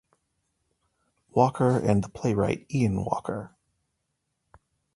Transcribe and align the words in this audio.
Walker 1.29 1.77
and 1.77 2.03
the 2.03 2.09
playwright 2.09 2.65
Ian 2.71 3.05
Walker. 3.05 3.55